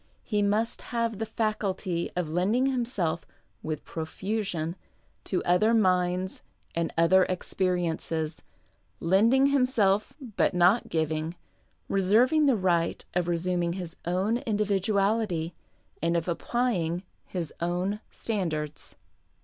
He 0.23 0.41
must 0.41 0.81
have 0.97 1.19
the 1.19 1.27
faculty 1.27 2.09
of 2.15 2.27
lending 2.27 2.65
himself, 2.65 3.23
with 3.61 3.85
profusion, 3.85 4.75
to 5.25 5.43
other 5.43 5.75
minds 5.75 6.41
and 6.73 6.91
other 6.97 7.25
experiences— 7.25 8.41
lending 9.13 9.45
himself, 9.53 10.13
but 10.37 10.55
not 10.55 10.89
giving, 10.89 11.35
reserving 11.87 12.47
the 12.47 12.57
right 12.57 13.05
of 13.13 13.27
resuming 13.27 13.73
his 13.73 13.95
own 14.03 14.37
individuality 14.39 15.53
and 16.01 16.17
of 16.17 16.27
applying 16.27 17.03
his 17.27 17.53
own 17.61 17.99
standards. 18.09 18.95